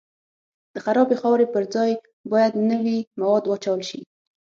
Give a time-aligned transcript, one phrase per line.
[0.73, 1.91] د خرابې خاورې پر ځای
[2.31, 4.01] باید نوي مواد واچول شي